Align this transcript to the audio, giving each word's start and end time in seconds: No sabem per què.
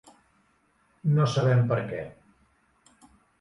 No 1.17 1.27
sabem 1.33 1.61
per 1.73 1.77
què. 1.93 2.01